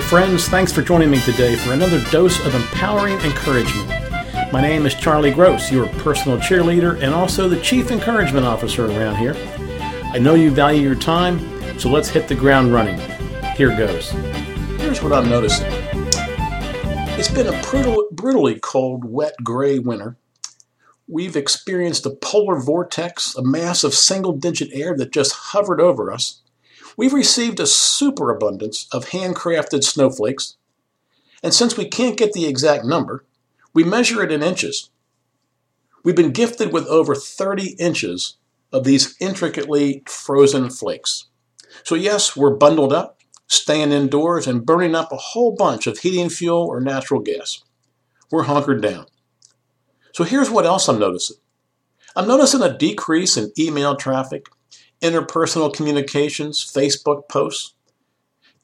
friends. 0.00 0.48
Thanks 0.48 0.72
for 0.72 0.82
joining 0.82 1.10
me 1.10 1.20
today 1.20 1.56
for 1.56 1.72
another 1.72 2.02
dose 2.10 2.44
of 2.44 2.54
empowering 2.54 3.18
encouragement. 3.20 3.88
My 4.52 4.60
name 4.60 4.86
is 4.86 4.94
Charlie 4.94 5.30
Gross, 5.30 5.70
your 5.70 5.86
personal 5.86 6.38
cheerleader 6.38 7.00
and 7.02 7.14
also 7.14 7.48
the 7.48 7.60
Chief 7.60 7.90
Encouragement 7.90 8.46
Officer 8.46 8.86
around 8.86 9.16
here. 9.16 9.34
I 10.12 10.18
know 10.18 10.34
you 10.34 10.50
value 10.50 10.82
your 10.82 10.94
time, 10.94 11.38
so 11.78 11.88
let's 11.88 12.08
hit 12.08 12.28
the 12.28 12.34
ground 12.34 12.72
running. 12.72 12.98
Here 13.56 13.76
goes. 13.76 14.10
Here's 14.80 15.02
what 15.02 15.12
I'm 15.12 15.28
noticing 15.28 15.70
it's 17.18 17.30
been 17.30 17.46
a 17.46 17.62
brutal, 17.62 18.08
brutally 18.12 18.58
cold, 18.58 19.04
wet, 19.04 19.34
gray 19.42 19.78
winter. 19.78 20.16
We've 21.06 21.36
experienced 21.36 22.06
a 22.06 22.10
polar 22.10 22.58
vortex, 22.58 23.36
a 23.36 23.42
mass 23.42 23.84
of 23.84 23.94
single 23.94 24.32
digit 24.32 24.70
air 24.72 24.96
that 24.96 25.12
just 25.12 25.32
hovered 25.32 25.80
over 25.80 26.10
us. 26.10 26.40
We've 26.96 27.12
received 27.12 27.60
a 27.60 27.66
superabundance 27.66 28.88
of 28.92 29.10
handcrafted 29.10 29.84
snowflakes, 29.84 30.56
and 31.42 31.54
since 31.54 31.76
we 31.76 31.88
can't 31.88 32.16
get 32.16 32.32
the 32.32 32.46
exact 32.46 32.84
number, 32.84 33.24
we 33.72 33.84
measure 33.84 34.22
it 34.22 34.32
in 34.32 34.42
inches. 34.42 34.90
We've 36.02 36.16
been 36.16 36.32
gifted 36.32 36.72
with 36.72 36.86
over 36.86 37.14
30 37.14 37.76
inches 37.78 38.36
of 38.72 38.84
these 38.84 39.16
intricately 39.20 40.02
frozen 40.06 40.70
flakes. 40.70 41.26
So, 41.84 41.94
yes, 41.94 42.36
we're 42.36 42.54
bundled 42.56 42.92
up, 42.92 43.20
staying 43.46 43.92
indoors, 43.92 44.46
and 44.46 44.66
burning 44.66 44.94
up 44.94 45.12
a 45.12 45.16
whole 45.16 45.54
bunch 45.54 45.86
of 45.86 45.98
heating 45.98 46.30
fuel 46.30 46.66
or 46.66 46.80
natural 46.80 47.20
gas. 47.20 47.62
We're 48.30 48.44
hunkered 48.44 48.82
down. 48.82 49.06
So, 50.12 50.24
here's 50.24 50.50
what 50.50 50.66
else 50.66 50.88
I'm 50.88 50.98
noticing 50.98 51.36
I'm 52.16 52.26
noticing 52.26 52.62
a 52.62 52.76
decrease 52.76 53.36
in 53.36 53.52
email 53.58 53.94
traffic 53.94 54.48
interpersonal 55.00 55.72
communications, 55.72 56.64
Facebook 56.64 57.28
posts. 57.28 57.74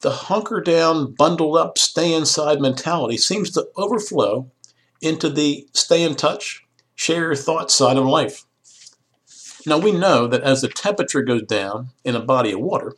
The 0.00 0.10
hunker 0.10 0.60
down, 0.60 1.14
bundled 1.14 1.56
up, 1.56 1.78
stay 1.78 2.12
inside 2.12 2.60
mentality 2.60 3.16
seems 3.16 3.50
to 3.52 3.68
overflow 3.76 4.50
into 5.00 5.30
the 5.30 5.66
stay 5.72 6.02
in 6.02 6.14
touch, 6.14 6.64
share 6.94 7.22
your 7.22 7.34
thoughts 7.34 7.74
side 7.74 7.96
of 7.96 8.04
life. 8.04 8.44
Now 9.66 9.78
we 9.78 9.92
know 9.92 10.26
that 10.26 10.42
as 10.42 10.60
the 10.60 10.68
temperature 10.68 11.22
goes 11.22 11.42
down 11.42 11.88
in 12.04 12.14
a 12.14 12.20
body 12.20 12.52
of 12.52 12.60
water, 12.60 12.94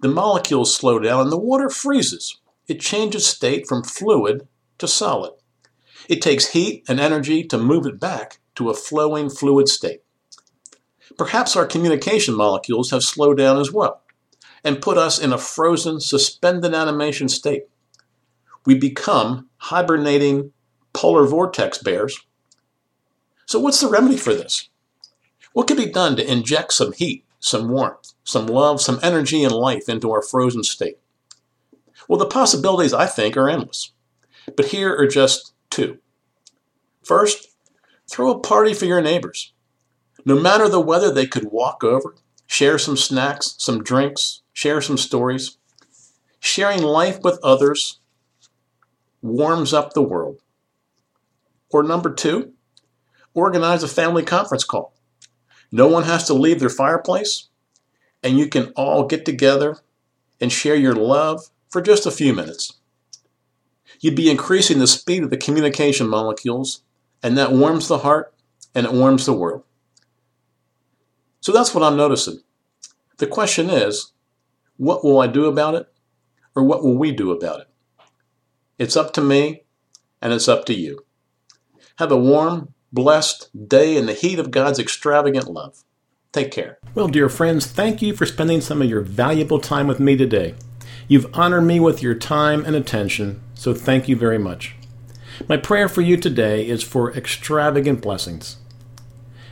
the 0.00 0.08
molecules 0.08 0.74
slow 0.74 0.98
down 0.98 1.22
and 1.22 1.32
the 1.32 1.38
water 1.38 1.68
freezes. 1.68 2.38
It 2.68 2.80
changes 2.80 3.26
state 3.26 3.66
from 3.66 3.82
fluid 3.82 4.46
to 4.78 4.86
solid. 4.86 5.32
It 6.08 6.22
takes 6.22 6.52
heat 6.52 6.84
and 6.88 7.00
energy 7.00 7.44
to 7.44 7.58
move 7.58 7.84
it 7.84 8.00
back 8.00 8.38
to 8.54 8.70
a 8.70 8.74
flowing 8.74 9.28
fluid 9.28 9.68
state. 9.68 10.02
Perhaps 11.16 11.56
our 11.56 11.66
communication 11.66 12.34
molecules 12.34 12.90
have 12.90 13.02
slowed 13.02 13.38
down 13.38 13.58
as 13.58 13.72
well 13.72 14.02
and 14.64 14.82
put 14.82 14.98
us 14.98 15.18
in 15.18 15.32
a 15.32 15.38
frozen, 15.38 16.00
suspended 16.00 16.74
animation 16.74 17.28
state. 17.28 17.64
We 18.66 18.74
become 18.74 19.48
hibernating 19.56 20.52
polar 20.92 21.26
vortex 21.26 21.78
bears. 21.78 22.18
So, 23.46 23.58
what's 23.58 23.80
the 23.80 23.88
remedy 23.88 24.16
for 24.16 24.34
this? 24.34 24.68
What 25.52 25.66
can 25.66 25.76
be 25.76 25.86
done 25.86 26.16
to 26.16 26.30
inject 26.30 26.72
some 26.72 26.92
heat, 26.92 27.24
some 27.40 27.68
warmth, 27.68 28.12
some 28.24 28.46
love, 28.46 28.80
some 28.80 29.00
energy 29.02 29.42
and 29.42 29.54
life 29.54 29.88
into 29.88 30.10
our 30.10 30.22
frozen 30.22 30.62
state? 30.62 30.98
Well, 32.08 32.18
the 32.18 32.26
possibilities, 32.26 32.92
I 32.92 33.06
think, 33.06 33.36
are 33.36 33.48
endless. 33.48 33.92
But 34.56 34.66
here 34.66 34.94
are 34.94 35.06
just 35.06 35.52
two. 35.70 35.98
First, 37.02 37.48
throw 38.10 38.30
a 38.30 38.40
party 38.40 38.74
for 38.74 38.84
your 38.84 39.00
neighbors. 39.00 39.52
No 40.28 40.38
matter 40.38 40.68
the 40.68 40.78
weather, 40.78 41.10
they 41.10 41.26
could 41.26 41.50
walk 41.50 41.82
over, 41.82 42.14
share 42.46 42.76
some 42.76 42.98
snacks, 42.98 43.54
some 43.56 43.82
drinks, 43.82 44.42
share 44.52 44.82
some 44.82 44.98
stories. 44.98 45.56
Sharing 46.38 46.82
life 46.82 47.20
with 47.22 47.40
others 47.42 47.98
warms 49.22 49.72
up 49.72 49.94
the 49.94 50.02
world. 50.02 50.42
Or 51.70 51.82
number 51.82 52.12
two, 52.12 52.52
organize 53.32 53.82
a 53.82 53.88
family 53.88 54.22
conference 54.22 54.64
call. 54.64 54.92
No 55.72 55.88
one 55.88 56.02
has 56.02 56.26
to 56.26 56.34
leave 56.34 56.60
their 56.60 56.68
fireplace, 56.68 57.48
and 58.22 58.38
you 58.38 58.48
can 58.48 58.66
all 58.76 59.06
get 59.06 59.24
together 59.24 59.78
and 60.42 60.52
share 60.52 60.76
your 60.76 60.94
love 60.94 61.48
for 61.70 61.80
just 61.80 62.04
a 62.04 62.10
few 62.10 62.34
minutes. 62.34 62.74
You'd 64.00 64.14
be 64.14 64.30
increasing 64.30 64.78
the 64.78 64.86
speed 64.86 65.22
of 65.22 65.30
the 65.30 65.38
communication 65.38 66.06
molecules, 66.06 66.82
and 67.22 67.38
that 67.38 67.52
warms 67.52 67.88
the 67.88 68.00
heart 68.00 68.34
and 68.74 68.84
it 68.84 68.92
warms 68.92 69.24
the 69.24 69.32
world. 69.32 69.64
So 71.48 71.54
that's 71.54 71.74
what 71.74 71.82
I'm 71.82 71.96
noticing. 71.96 72.40
The 73.16 73.26
question 73.26 73.70
is, 73.70 74.12
what 74.76 75.02
will 75.02 75.18
I 75.18 75.26
do 75.26 75.46
about 75.46 75.74
it? 75.74 75.86
Or 76.54 76.62
what 76.62 76.84
will 76.84 76.98
we 76.98 77.10
do 77.10 77.30
about 77.30 77.60
it? 77.60 77.68
It's 78.78 78.98
up 78.98 79.14
to 79.14 79.22
me, 79.22 79.62
and 80.20 80.34
it's 80.34 80.46
up 80.46 80.66
to 80.66 80.74
you. 80.74 81.06
Have 81.96 82.12
a 82.12 82.18
warm, 82.18 82.74
blessed 82.92 83.48
day 83.66 83.96
in 83.96 84.04
the 84.04 84.12
heat 84.12 84.38
of 84.38 84.50
God's 84.50 84.78
extravagant 84.78 85.50
love. 85.50 85.84
Take 86.32 86.50
care. 86.50 86.80
Well, 86.94 87.08
dear 87.08 87.30
friends, 87.30 87.66
thank 87.66 88.02
you 88.02 88.14
for 88.14 88.26
spending 88.26 88.60
some 88.60 88.82
of 88.82 88.90
your 88.90 89.00
valuable 89.00 89.58
time 89.58 89.86
with 89.86 90.00
me 90.00 90.18
today. 90.18 90.54
You've 91.08 91.34
honored 91.34 91.64
me 91.64 91.80
with 91.80 92.02
your 92.02 92.14
time 92.14 92.62
and 92.66 92.76
attention, 92.76 93.40
so 93.54 93.72
thank 93.72 94.06
you 94.06 94.16
very 94.16 94.38
much. 94.38 94.76
My 95.48 95.56
prayer 95.56 95.88
for 95.88 96.02
you 96.02 96.18
today 96.18 96.68
is 96.68 96.82
for 96.82 97.10
extravagant 97.16 98.02
blessings. 98.02 98.58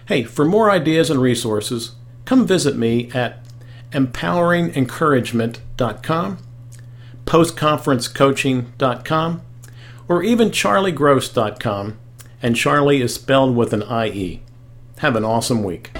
Hey, 0.07 0.23
for 0.23 0.45
more 0.45 0.71
ideas 0.71 1.11
and 1.11 1.21
resources, 1.21 1.97
come 2.25 2.47
visit 2.47 2.77
me 2.77 3.11
at 3.13 3.41
empoweringencouragement.com, 3.91 6.39
postconferencecoaching.com, 7.25 9.43
or 10.09 10.23
even 10.23 10.51
charliegross.com, 10.51 11.99
and 12.41 12.55
Charlie 12.55 13.03
is 13.03 13.15
spelled 13.15 13.57
with 13.57 13.73
an 13.73 13.83
IE. 13.83 14.43
Have 14.99 15.17
an 15.17 15.25
awesome 15.25 15.65
week. 15.65 15.91